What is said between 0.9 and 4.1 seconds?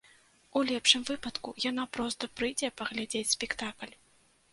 выпадку яна проста прыйдзе паглядзець спектакль.